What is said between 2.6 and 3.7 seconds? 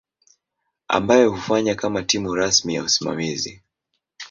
ya usimamizi.